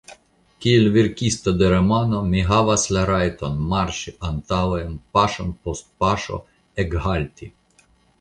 [0.65, 6.41] Kiel verkisto de romano mi havas la rajton marŝi antaŭen, paŝon post paŝo,
[6.85, 7.51] ekhalti.